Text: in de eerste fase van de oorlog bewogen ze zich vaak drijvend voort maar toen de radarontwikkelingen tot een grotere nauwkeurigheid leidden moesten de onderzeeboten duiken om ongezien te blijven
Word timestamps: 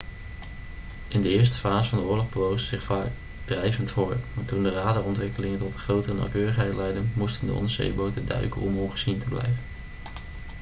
in 1.07 1.21
de 1.21 1.29
eerste 1.29 1.57
fase 1.57 1.89
van 1.89 1.99
de 1.99 2.05
oorlog 2.05 2.29
bewogen 2.29 2.59
ze 2.59 2.65
zich 2.65 2.83
vaak 2.83 3.07
drijvend 3.43 3.91
voort 3.91 4.23
maar 4.35 4.45
toen 4.45 4.63
de 4.63 4.71
radarontwikkelingen 4.71 5.57
tot 5.59 5.73
een 5.73 5.79
grotere 5.79 6.13
nauwkeurigheid 6.13 6.73
leidden 6.73 7.11
moesten 7.15 7.47
de 7.47 7.53
onderzeeboten 7.53 8.25
duiken 8.25 8.61
om 8.61 8.77
ongezien 8.77 9.17
te 9.19 9.27
blijven 9.27 9.57